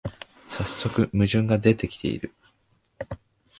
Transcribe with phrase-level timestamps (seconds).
[0.49, 2.33] さっそく矛盾が出てきてる